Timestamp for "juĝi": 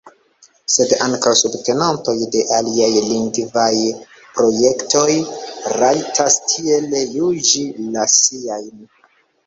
7.21-7.67